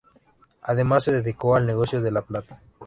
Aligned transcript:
Además 0.63 1.03
se 1.03 1.11
dedicó 1.11 1.55
al 1.55 1.67
negocio 1.67 2.01
de 2.01 2.09
la 2.11 2.23
plata. 2.23 2.59